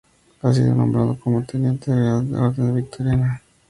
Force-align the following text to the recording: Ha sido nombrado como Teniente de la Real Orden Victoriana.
Ha 0.41 0.51
sido 0.51 0.73
nombrado 0.73 1.15
como 1.19 1.43
Teniente 1.45 1.91
de 1.91 1.97
la 2.01 2.21
Real 2.21 2.33
Orden 2.33 2.73
Victoriana. 2.75 3.39